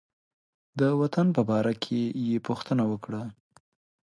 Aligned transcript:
د 0.79 0.81
وطن 1.01 1.27
په 1.35 1.41
باره 1.49 1.73
کې 1.83 2.01
یې 2.27 2.37
پوښتنه 2.47 2.83
وکړه. 2.91 3.23